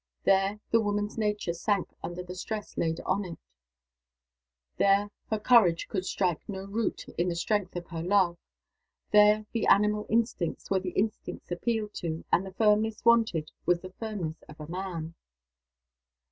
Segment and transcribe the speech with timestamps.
[0.23, 3.37] There, the woman's nature sank under the stress laid on it
[4.77, 8.39] there, her courage could strike no root in the strength of her love
[9.11, 13.91] there, the animal instincts were the instincts appealed to; and the firmness wanted was the
[13.93, 15.13] firmness of a man.